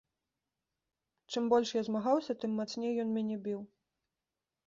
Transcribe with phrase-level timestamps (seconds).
[1.33, 3.61] Чым больш я змагаўся, тым мацней ён мяне біў.